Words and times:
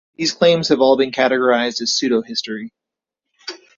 These 0.15 0.31
claims 0.33 0.69
have 0.69 0.81
all 0.81 0.97
been 0.97 1.11
categorized 1.11 1.79
as 1.79 1.91
pseudohistory. 1.93 2.71